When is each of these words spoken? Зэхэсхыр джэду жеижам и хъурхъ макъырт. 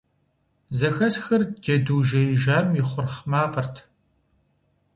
Зэхэсхыр 0.77 1.41
джэду 1.61 1.99
жеижам 2.07 2.67
и 2.79 2.81
хъурхъ 2.89 3.21
макъырт. 3.31 3.75